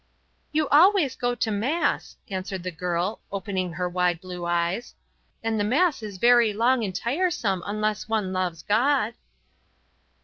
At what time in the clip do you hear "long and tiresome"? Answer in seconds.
6.53-7.61